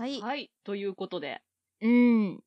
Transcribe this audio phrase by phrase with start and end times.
[0.00, 0.18] はい。
[0.22, 0.50] はい。
[0.64, 1.42] ということで、
[1.82, 2.40] うん。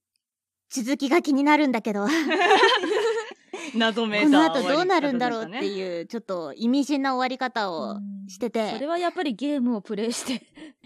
[0.72, 2.12] 続きが気になるんだけど、こ
[3.78, 5.64] 謎めいたの後どうなるんだろうってう。
[5.66, 8.72] いう、ちょっと意味深な終わり方をしてて。
[8.72, 10.44] それはやっぱりゲームをプレイして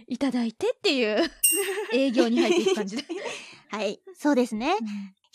[0.08, 1.24] いただいてっていう
[1.96, 3.04] 営業に入っていく感じで。
[3.72, 4.02] はい。
[4.14, 4.76] そうですね。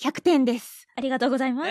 [0.03, 0.87] 100点です。
[0.97, 1.71] ありがとうございます。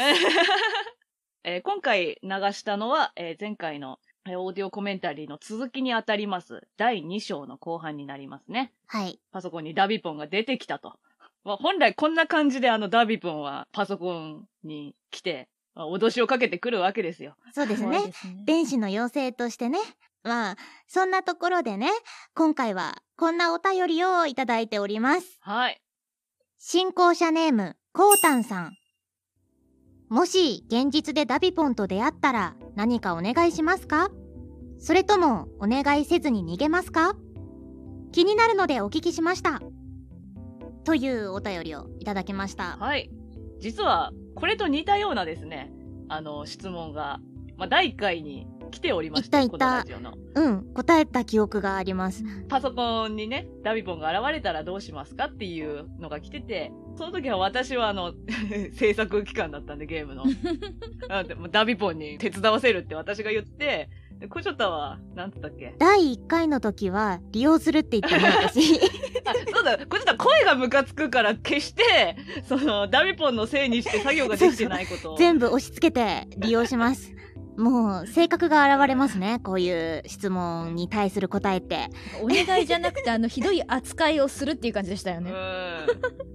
[1.44, 8.72] えー今回流したのは、えー前回のえーオーディオコメンタリーの続きにあたります第2章の後半になりますね。
[8.86, 9.20] はい。
[9.32, 11.00] パソコンにダビポンが出てきたと。
[11.44, 17.36] まあ、本来こんな感じであのダビポンはパソコンに来て、まあ脅しをかけてくるわけですよ。
[17.52, 18.14] そうですねそうで。
[18.14, 19.80] すね電子の妖精としてね。
[20.24, 20.58] まあ、
[20.88, 21.90] そんなところでね、
[22.36, 25.40] 今回はこんなお便りをいただいております。
[25.42, 25.82] はい。
[26.60, 28.78] 新校舎ネーム、こうたんさん。
[30.10, 34.10] もし現実でダビポンと出会ったら何かお願いしますか？
[34.80, 37.16] それともお願いせずに逃げますか？
[38.12, 39.62] 気になるのでお聞きしました。
[40.84, 42.78] というお便りをいただきました。
[42.78, 43.10] はい。
[43.60, 45.72] 実は、これと似たようなですね、
[46.10, 47.20] あの、質問が、
[47.58, 49.42] まあ、第1回に来ておりました。
[49.42, 50.42] いったいった。
[50.42, 52.24] うん、答えた記憶があります。
[52.50, 58.14] パソコンにね、ダビポンが現れたらどうしますかっていうのが来てて、その時は私はあの、
[58.74, 60.24] 制作期間だったんでゲームの。
[61.10, 65.74] あでもダビポンに手伝わせるって私が言って、でコチョタは、なんつったっけ？
[65.80, 68.76] 第1回の時は利用するって言ったね、私。
[69.26, 71.84] あ、そうだ、コチョタ声がムカつくから決して、
[72.44, 75.18] その、ダビポンのせいにして作業ができてないことを。
[75.18, 77.12] 全部押し付けて利用します。
[77.58, 79.40] もう、性格が現れますね。
[79.44, 81.90] こういう質問に対する答えって。
[82.22, 85.32] お願いじゃなくて、あの、ひどい扱いをするっていう感じでしたようね。
[85.32, 85.34] ん。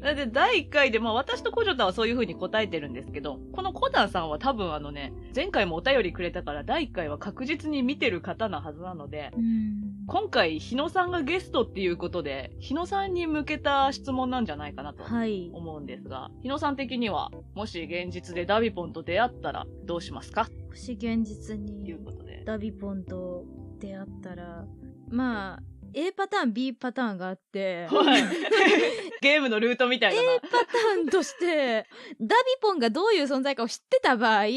[0.01, 9.75] だって第1回で、まあ私とコジョタはそういう風に答えてるんですけど、このコタンさんは多分あのね、前回もお便りくれたから第1回は確実に見てる方なはずなので、うん。
[10.07, 15.51] 今回日野さんがゲストっていうことで、日野さんに向けた質問なんじゃないかなとはい。
[15.53, 20.47] 思うんですが、日野さん的には、もし現実でダビポンと出会ったらどうしますか？
[20.77, 21.97] もし現実に。
[22.45, 23.47] ダビポンと
[23.81, 24.67] 出会ったら、
[25.09, 25.63] まあ、
[25.95, 28.23] A パターン、B パターンがあって、はい。
[29.23, 31.89] ゲームのルートみたいだ A パターンとして、
[32.21, 34.49] ダビポンがどういう存在かを知ってた場合、な。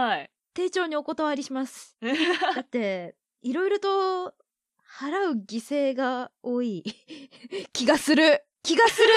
[0.00, 0.30] はい。
[0.52, 1.96] 丁重にお断りします。
[2.56, 4.34] だって、いろいろと
[4.98, 6.82] 払う犠牲が多い
[7.72, 8.44] 気がする。
[8.64, 9.08] 気がする。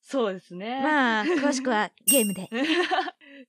[0.00, 0.80] そうですね。
[0.82, 2.48] まあ、詳しくはゲームで。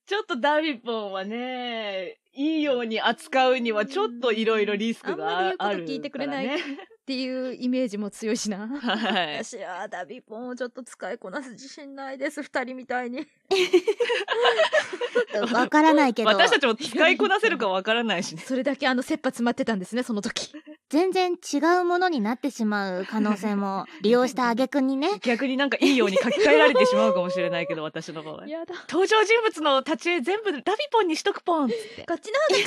[0.06, 6.74] ちょっとダビポンはね、いいように扱うにはちょっといろいろリスクがあるあんまり言うこと聞いてくれないからね。
[6.74, 8.68] っていうイメージも強いしな。
[8.68, 9.44] はい。
[9.44, 12.42] 私はダビポンをちょっと使いこなす自信ないです。
[12.42, 13.26] 二人みたいに。
[15.54, 18.42] わからないけど、私たちも使いこなせるかわからないしね。
[18.42, 20.52] それだけあの切羽詰まってたんですね、その時。
[20.90, 25.20] 全然違うものになってしまう可能性も 利用した挙句にね。
[25.22, 28.44] 逆になんかいいように書き換えられてしまうかもしれないけど、私の場合。
[28.90, 31.70] 登場人物の立ち絵全部ダビポンにしとくポン。
[31.70, 32.20] こっちの方が
[32.50, 32.66] 可愛い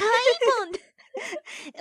[0.73, 0.89] ポン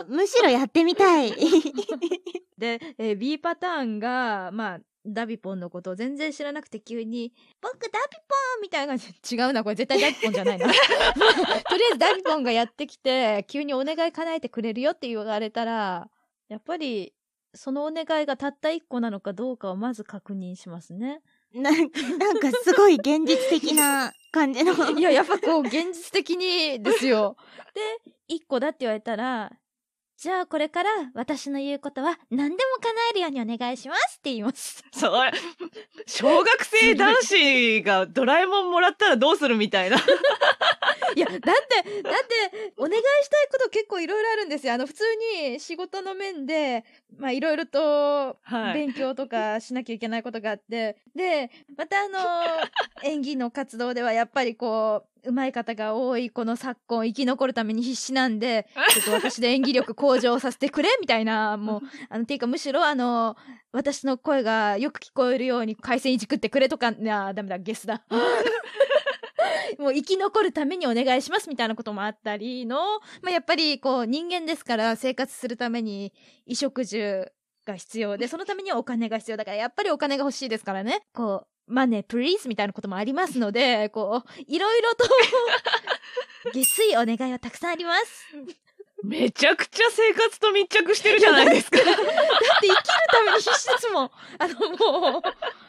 [0.07, 1.31] むしろやってみたい。
[2.57, 9.35] で、えー B パターンが、まあ、ダビポンのことを全然知らなくて急に、僕ダビポンみたいな感じ。
[9.35, 10.65] 違うな、これ絶対ダビポンじゃないな。
[10.67, 16.09] とりあえずダビポンがやってきて、急にお願い叶えてくれるよって言われたら、
[16.47, 17.13] やっぱり、
[17.53, 21.21] そのお願いがたった一個なのかどうかをまず確認しますね。
[21.53, 24.73] ななんかすごい現実的な感じの。
[24.91, 27.37] いや、やっぱこう、現実的にですよ。
[27.73, 27.81] で、
[28.27, 29.51] 一個だって言われたら、
[30.17, 34.83] じゃあこれから私の言うことは何でも叶えるようにお願いしますって言います。
[34.91, 35.31] そう。
[36.07, 39.97] 小学生男子がドラえもんもらったらどうするみたいな。
[41.15, 42.13] いや、だって、だっ
[42.49, 44.73] て、お願いしたいこと結構いろいろあるんですよ。
[44.73, 45.03] あの、普通
[45.43, 46.83] に仕事の面で、
[47.17, 48.73] まあ、いろいろと、はい。
[48.73, 52.19] 勉強とかしなきゃいけないことがあって、で、またあの、
[53.03, 63.35] 演技の活動ではやっぱりこう、上手い方が多いこの昨今生き残るために必死なんで、ちょっと私で演技力向上させてくれみたいな、もう、あの、ていうかむしろあの、
[63.71, 68.03] 私の声がよく聞こえるように回線いじくってくれとか、いや、ダメだ、ゲスだ。
[69.79, 76.13] もう生き残るためにお願いしますみたいなこともあったりの、まあ、やっぱりこう人間ですから生活するために
[76.45, 77.31] 衣食住
[77.67, 81.01] が必要で、そのためにはお金が必要だから、やっぱりお金が欲しいですからね。
[81.13, 85.05] こう、マネープリースみたいなこともありますので、こう、いろいろと、
[86.53, 88.25] 下水お願いはたくさんあります。
[89.03, 91.77] めちゃくちゃ生活と密着してるじゃないですか。
[91.77, 92.75] だって生きる
[93.11, 94.11] ために必死ですもん。
[94.39, 95.21] あのもう、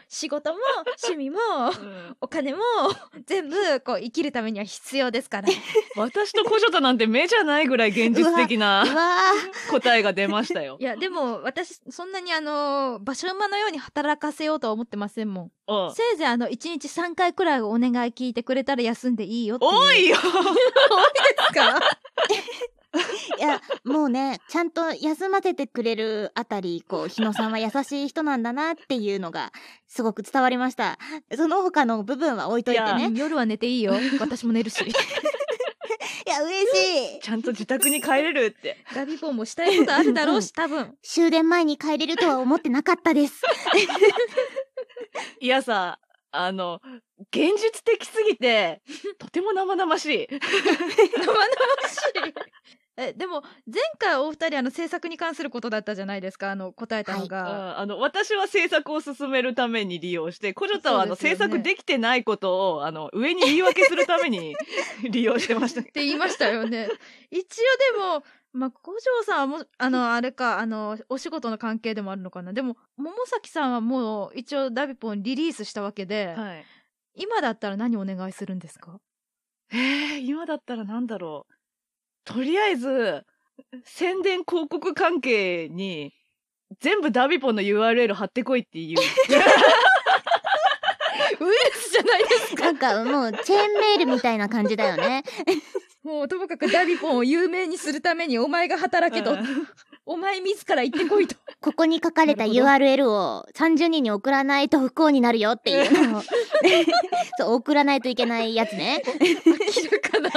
[0.08, 0.58] 仕事も
[1.04, 1.38] 趣味も
[1.68, 2.16] うん。
[2.22, 2.58] お金も
[3.26, 5.48] 全部こう生きるためには必要ですから。
[5.96, 8.84] 私とコジョタなんて目じゃないぐらい現実的うなわ。
[9.70, 10.78] 答えが出ましたよ。
[10.80, 10.84] い。
[10.84, 15.50] やでも私そんなにあの馬車馬のように働かせようとは思ってませんもん。
[15.68, 15.94] うん。
[15.94, 22.77] せいぜいあの1日3回くらいお願い聞いてくれたら休んでいいよっていう多いよですかー
[23.38, 29.52] いや、もうね、ちゃんと休ませてくれるあたり、こう、日野さんは優しい人なんだなっていうのが、
[29.86, 30.98] すごく伝わりました。
[31.36, 33.10] その他の部分は置いといてね。
[33.14, 34.82] 夜は寝ていいよ私も寝るし
[36.26, 37.20] いや、嬉しい。
[37.24, 38.84] ちゃんと自宅に帰れるって。
[38.94, 43.42] ガビポンもしたいことあるだろうし多分終電前に帰れるとは思ってなかったです。
[45.40, 45.98] いやさ、
[46.30, 46.80] あの、
[47.30, 48.80] 現実的すぎて、
[49.18, 50.26] とても生々しい。
[50.28, 51.38] 生々
[51.88, 51.96] し
[52.30, 52.34] い
[53.00, 64.56] えでも前回お二人あの制作に関することだったじゃないですかあの答えたのうんが、あの、私は制作を進めるために利用して、コジョタはあの、制作できてないことを、あの、上に言い訳するために
[65.08, 65.82] 利用してました。
[65.82, 66.88] って言いましたよね
[67.30, 67.44] 一応
[67.94, 76.64] でもまあ五条さんはもあのあれかあのお仕事の関係でもあるのかなでも桃崎さんはもう一応ダビポンリリースしたわけで、はい。
[77.18, 78.98] 今だったら何お願いするんですか？
[79.72, 81.52] えー、今だったらなんだろう。
[82.24, 83.22] とりあえず、
[83.84, 86.12] 宣伝広告関係に、
[86.80, 88.98] 全部ダビポンの URL 貼ってこいっていう。
[91.40, 92.64] ウイルスじゃないですか？
[92.64, 95.24] なんかもう、チェーンメールみたいな感じだよね。
[96.02, 99.68] もうともかくダビポンを有名にするためにお前が働けと、うん
[100.10, 106.22] お前自ら行ってこいとここに書かれた URL を30人に送らないと不幸になるよっていうのを
[107.38, 109.02] そう、送らないといけないやつね。
[109.72, 110.30] 切るかな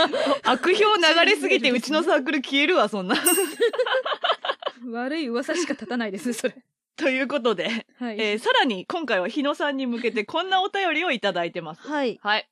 [0.44, 3.16] 悪評流れすぎてうちのサークル消えるわ、そんな。
[4.92, 6.56] 悪い噂しか立たないですそれ
[6.98, 11.82] ということで、はい、えーさらに今回は日野さんに向けてこんなお便りをいただいてます。
[11.88, 12.50] はいはい。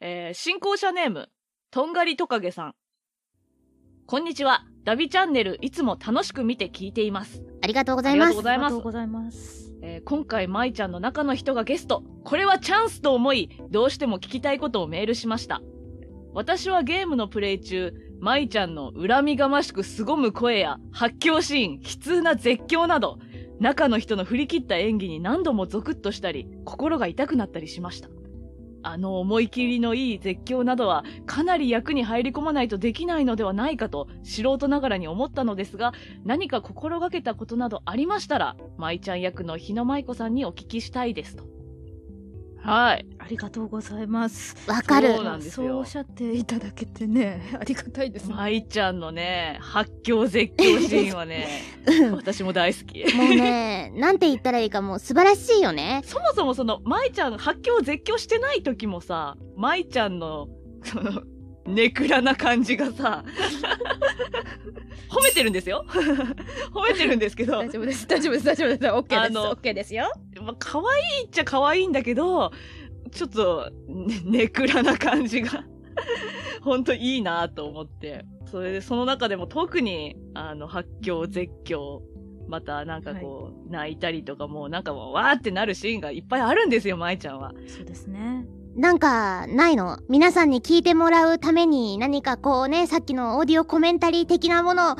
[0.00, 1.28] えー進行者ネーム、
[1.72, 2.74] とんがりトカゲさん。
[4.06, 4.64] こんにちは。
[4.84, 7.42] ダビチャンネルいつも楽しく見て聞いています。
[7.66, 8.42] ありがとうございますありがとうご。
[8.42, 12.04] ざいますありがとうございますえー今回舞ちゃんの中の人がゲスト。
[12.24, 15.60] これはチャンスと思い、どうしても聞きたいことをメールしました。
[16.32, 23.18] 私はゲームのプレイ中、舞ちゃんの恨みがましく凄む声や発狂シーン、悲痛な絶叫など、
[23.58, 28.08] 中の人の振り切った演技に何度もゾクッとしたり、心が痛くなったりしました。
[28.86, 35.92] あの思い切りのいい絶叫などはかなり役に入り込まないとできないのではないかと素人ながらに思ったのですが、
[36.24, 41.55] 何か心がけたことなどありましたら、舞ちゃん役の日野舞子さんにお聞きしたいですと。
[42.66, 43.06] はい。
[43.18, 45.24] ありがとうございますわかるそう。
[45.24, 51.46] なんですよそうおっしゃっていただけてね ありがたいですね舞ちゃんのね、発狂絶叫シーンはね、
[52.14, 53.04] 私も大好き。
[53.14, 56.02] もうね、なんて言ったらいいかもう素晴らしいよね。
[56.06, 60.48] そもそもその、舞ちゃん発狂絶叫してない時もさ、舞ちゃんの、
[60.82, 61.22] その、
[61.66, 63.24] ネクラな感じがさ、
[65.08, 70.12] 褒めてるんですよ褒めてるんですけど、大丈夫です大丈夫です大丈夫です OK ですあの OK ですよ
[70.46, 70.84] まあ、可愛
[71.24, 72.50] いっちゃ可愛いんだけど、
[73.12, 75.64] ちょっと、ね、ネクラな感じが、
[76.62, 78.24] ほんといいなと思って。
[78.50, 82.00] それで、その中でも特に、あの、発狂、絶叫、
[82.48, 87.52] またなんかこう、泣いたりとかもうなんかもう、わーってなるシーンがいっぱいあるんですよ、舞ちゃんは。
[87.66, 88.46] そうですね
[88.76, 89.98] なんか、ないの？
[90.08, 94.96] 皆さんに聞いてもらうために何かこうね、さっきのオーディオコメンタリー的なもの、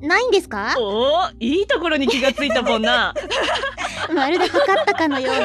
[0.00, 0.74] ないんですか？
[0.78, 3.12] おーいいところに気がついたもんな。
[4.12, 5.36] まるで測ったかのよう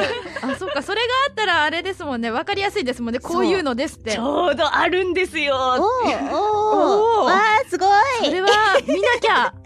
[0.44, 0.52] な。
[0.52, 2.30] あそうかそれがあったらあれですもんね。
[2.30, 3.20] わかりやすいですもんね。
[3.20, 4.12] こういうのですって。
[4.12, 5.54] ちょうどあるんですよ。
[5.56, 6.34] おーおー。
[6.34, 7.90] おーわーすごい。
[8.26, 8.48] それは
[8.86, 9.52] 見なきゃ。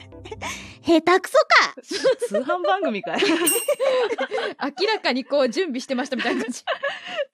[0.86, 1.74] 下手くそか。
[2.28, 3.20] 通販番組かい？
[4.80, 6.62] 明らかにこう準備してましたみたいな感じ。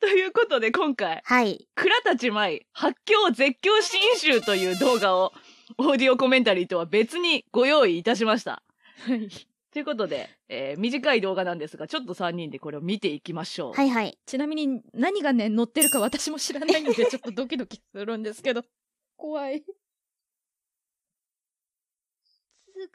[0.00, 1.66] ということで今回、はい。
[1.74, 5.32] 倉たち舞発狂絶叫新集という動画を
[5.76, 8.62] オーディオコメンタリーとは別にご用意いたしました。
[9.06, 9.28] はい
[9.72, 13.72] ということで、えー短い動画なんですが、ちょっと3人でこれを見ていきましょう。
[13.72, 14.18] はいはい。
[14.26, 18.62] ちなみに何がね載ってるか私も知らないんで ちょっとドキドキするんですけど
[19.16, 19.64] 怖いす
[22.74, 22.86] ぐ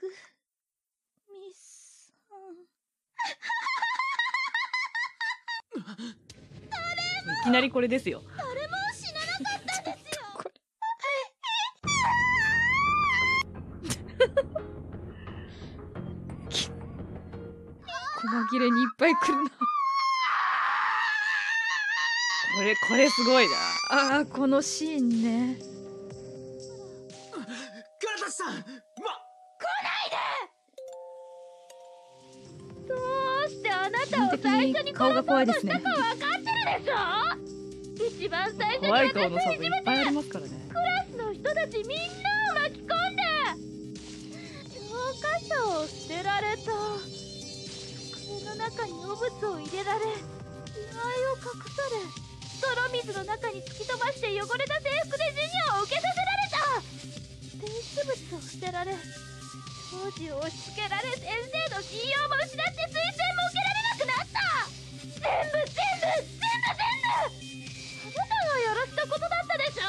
[1.31, 2.37] みさん
[7.41, 8.21] いきなりこれですよ。
[18.57, 19.49] 切れにいっぱい来るな
[22.55, 23.53] これ、これすごいな。
[23.91, 25.59] あーこのシーンね
[27.99, 28.63] 倉田さんま
[32.87, 32.95] ど
[33.45, 35.73] うしてあなた本的に顔が怖いですね。
[35.73, 40.51] 分かってるでしょ一番最初に怖い顔のサブいっぱいありますからね。
[40.69, 41.95] クラスの人たちみんな
[42.53, 43.21] を巻き込んで
[44.73, 44.81] 教
[45.21, 46.71] 科書を捨てられた
[48.27, 50.99] 机の中に汚物を入れられ位牌
[51.31, 52.03] を隠され
[52.59, 56.83] 泥水の中に突き飛ばして汚れた制服で授業を受けさせられた
[57.55, 64.67] 提出物を捨てられ当時を押し付けられ先生の信用も失って推薦も受けられなくなった
[65.07, 67.31] 全部全部全部全部
[68.11, 69.87] あなたがやらせたことだったでしょ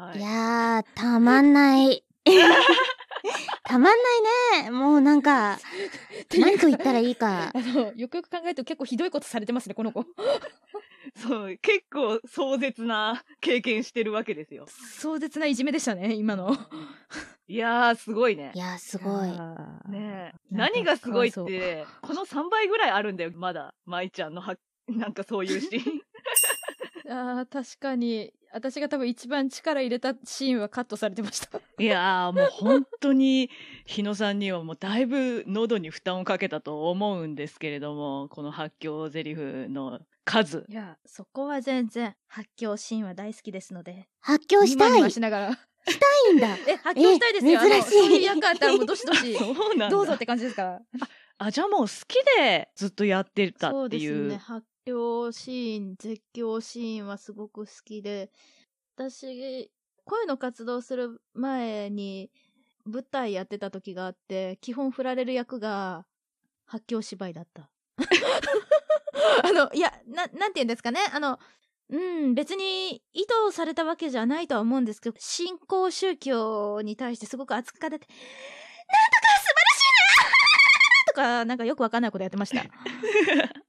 [0.00, 2.04] はいいやー、たまんない。
[3.64, 4.28] たまんないね。
[4.70, 5.58] もうなんか、
[6.38, 7.58] 何と言ったらいいかあ。
[7.58, 10.04] の、よくよく考えると結構ひどいことされてますね、この子。
[11.16, 14.66] そう、結構壮絶な経験してるわけですよ。
[14.98, 16.56] 壮絶ないじめでしたね、今の。
[17.48, 18.58] いやー、すごいねい。
[18.58, 19.30] やー、すごい。
[19.90, 23.74] ね何がすごいって、この3倍ぐらいあるんだよ、まだ。
[23.84, 24.56] 舞ちゃんのは、
[24.88, 26.02] なんかそういうシーン。
[27.08, 33.50] あー確かに私が多分一番力入れたシーンはカットされてましたいやー、もう本当に、
[33.84, 40.64] 日野さんにはもうだいぶ喉に負担をかけたと思うんですけれども、この発狂ゼリフの数。
[40.70, 45.10] いやそこは全然発狂シーンは大好きですので発狂したい。
[45.10, 46.56] ししながらたいんだ。
[46.66, 49.90] え発狂したいですよえ珍しいあのそういう役あったらもうどしどし そうなんだ。
[49.90, 50.80] どうぞって感じですから
[51.38, 54.28] あ、じゃあもう好きでずっとやってたそうっていう。
[54.28, 58.30] ですね発狂シーン絶叫シーンはすごく好きで
[58.96, 59.70] 私
[60.04, 62.30] 声の活動する前に
[62.84, 66.06] 舞台やってた時があって基本振られる役が
[66.64, 67.68] 発狂芝居だった。
[69.42, 71.00] あのいやななんて言うんですかね。
[71.12, 71.40] あの
[71.88, 78.08] うん別に意図されたわけじゃないとは思うんですけど新興宗教に対してすごく熱く語って「なんとか
[79.38, 80.24] 素晴らしいな!」
[81.06, 82.64] とかなんかよくわかんないことやってました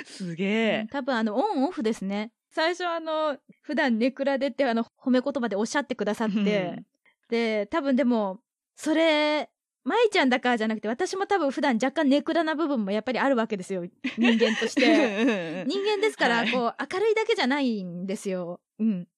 [0.06, 0.86] すげえ。
[0.90, 2.32] 多分あのオンオフですね。
[2.50, 6.82] 最初あの普段ネクラでってあの褒め言葉でおっしゃってくださって。
[7.28, 8.40] で多分でも
[8.74, 9.50] それ
[9.84, 13.84] 舞ちゃんだからじゃなくて私も多分普段若干ネクラな部分もやっぱりあるわけですよ。
[14.18, 15.64] 人間として。
[15.66, 16.52] 人間ですから、はい。
[16.52, 18.60] こう明るいだけじゃないんですよ。
[18.78, 19.08] うん。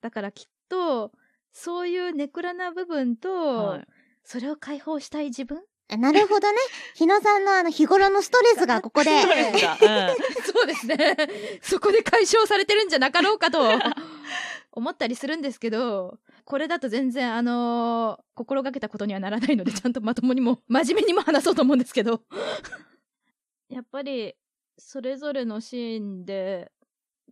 [0.00, 1.12] だからきっと
[1.52, 3.86] そういうネクラな部分と、はい。
[4.24, 5.62] それを解放したい自分
[5.96, 6.58] なるほどね。
[6.94, 9.10] 日野さんのあの日頃のストレスがここで。
[9.20, 9.72] ストレスが。
[10.10, 11.16] うんそうですね。
[11.62, 13.60] そこで解消されてるんじゃなかろうかと
[14.72, 22.22] 思ったりするんですけど、これだと全然あのー心がけたことにはならないので、ちゃんとまともにも、真面目にも話そうと思うんですけど。
[23.68, 24.34] やっぱり、
[24.78, 26.72] それぞれのシーンで、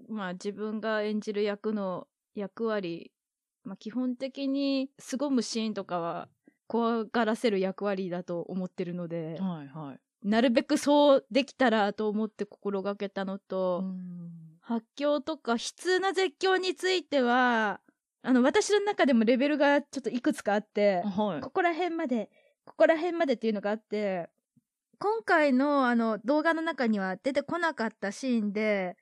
[0.08, 3.10] まあ自分が演じる役の役割、
[3.64, 6.28] まあ基本的に凄むシーンとかは
[6.68, 10.28] 怖がらせる役割だと思ってるので、はいはい。
[10.28, 17.80] なるべくそうできたらと思って心がけたのと、うん発狂とか悲痛な絶叫については、
[18.20, 21.40] あの、私の中でもレベルがちょっといくつかあって、はい。
[21.40, 22.28] ここら辺まで、
[22.66, 24.28] ここら辺までっていうのがあって、
[24.98, 28.98] 今回のあの動画の中には出てこなかったシーンで、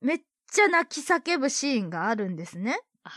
[0.00, 0.20] めっ
[0.50, 2.76] ちゃ泣き叫ぶシーンがあるんですね。
[3.04, 3.10] あ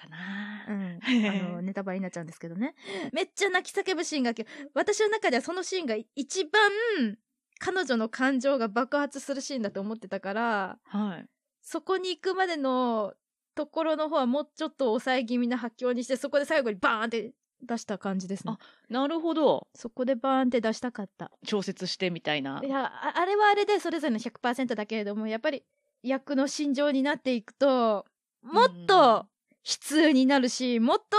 [0.00, 0.72] かなう。
[0.72, 1.00] ん。
[1.28, 2.74] あの、ネタバレになっちゃうんですけどね。
[3.12, 4.32] めっちゃ泣き叫ぶシーンが
[4.74, 6.70] 私の中ではそのシーンが一番
[7.58, 11.28] 彼女の感情が爆発するシーンだと思ってたから、はい。
[11.60, 13.14] そこに行くまでの
[13.54, 18.58] ところの方はもうちょっと抑え気味な発狂にして、そこで最後にバーンって出した感じですねあ。
[18.88, 19.68] なるほど。
[19.74, 21.30] そこでバーンって出したかった。
[21.46, 22.60] 調節してみたいな。
[22.64, 25.62] いや、ああれはあれでそれぞれの100%だけれども、やっぱり
[26.02, 28.06] 役の心情になっていくと、
[28.42, 29.26] もっと
[29.64, 31.16] 悲痛になるし、もっと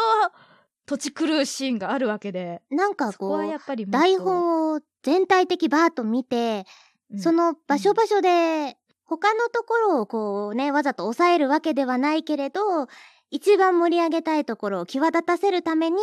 [0.86, 6.66] 土地狂うシーンがあるわけで、なんかそこう、やっぱり台本を全体的バーッと見て、
[7.12, 12.88] うんその場所場所で、他のところをこうね、わざと抑えるわけではないけれど、
[13.32, 15.98] 一番盛り上げたいところを際立たせるために、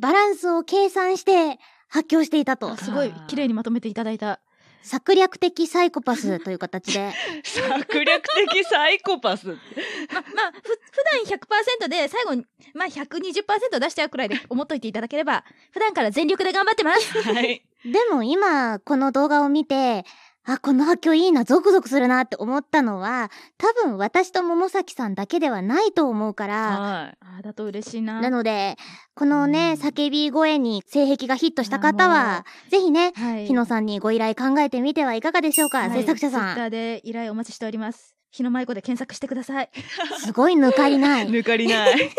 [0.00, 2.76] バランスを計算して発狂していたとあ。
[2.76, 4.40] すごい綺麗にまとめていただいた。
[4.82, 7.12] 策略的サイコパスという形で。
[7.44, 9.48] 策略的サイコパス。
[9.48, 10.78] ま、まあ、ふ、普
[11.26, 11.38] 段
[11.84, 12.44] 100%で最後に、
[12.74, 17.22] まあ、120%出しちゃうくらいで思っといていただければ、普段から全力で頑張ってます。
[17.22, 17.62] はい。
[17.84, 20.04] でも今、この動画を見て、
[20.50, 27.16] あ、この発狂いいな、ゾクゾクするなって思ったのは、多分私と桃崎さんだけではないと思うから、はい。
[27.20, 28.22] ああ、だと嬉しいな。
[28.22, 28.76] なので、
[29.14, 33.46] このね、うん叫び声に性癖がヒットした方は、ぜひね、はい。
[33.46, 36.56] 日野さんにご依頼考えてみてはいかがでしょうか、はい制作者ツイッさん。
[36.56, 38.18] ターで依頼お待ちしております。
[38.30, 39.70] 日の舞子で検索してください。
[40.18, 41.28] すごい抜かりない。
[41.30, 42.10] 抜かりない。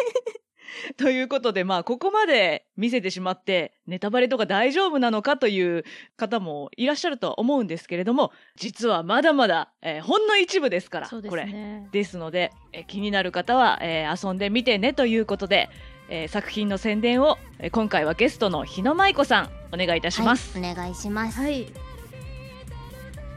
[0.98, 5.84] ということで、まあ、ここまで見せてしまって、ネタバレとか大丈夫なのかという
[6.18, 11.46] 方もいらっしゃるとは思うんですけれども、実はまだまだ、えーほんの一部ですから、そうですこれ。
[11.46, 11.88] ね。
[11.92, 15.70] ですので、えー気になる方は、えー遊んでみてねということで、
[16.10, 20.58] えー作品の宣伝を、えー今回はゲストの日野舞子さん、お願いいたします。
[20.60, 21.40] はい、お願いします。
[21.40, 21.68] はい。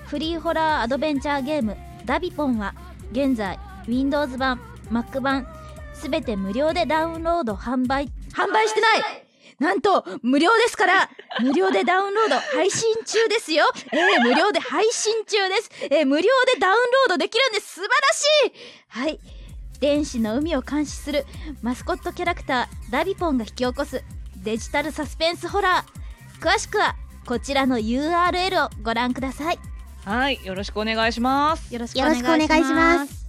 [0.07, 2.75] フリーホラーアドベンチャーゲームダビポンは
[3.13, 3.59] 現在
[3.89, 5.47] Windows 版 Mac 版
[5.95, 8.09] すべて無料でダウンロード販売。
[8.33, 9.03] 販売してない。
[9.59, 13.65] なんと、無料ですから無料でダウンロード配信中ですよ。
[13.93, 15.71] えー、無料で配信中です。
[15.85, 17.75] えー、無料でダウンロードできるんです。
[17.75, 18.53] 素晴らしい。
[18.89, 19.21] はい。
[19.81, 21.27] 電子の海を監視する
[21.61, 24.05] マスコットキャラクターダビポンが引き起こす
[24.37, 26.45] デジタルサスペンスホラー。
[26.45, 26.97] 詳しくは
[27.27, 29.59] こちらの URL をご覧ください。
[30.05, 31.73] はい、よろしくお願いします。
[31.73, 33.22] よろしくよろしくお願いします。